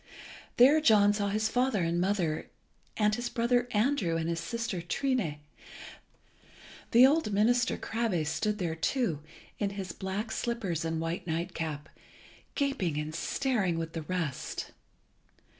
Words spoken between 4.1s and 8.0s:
and his sister Trine. The old minister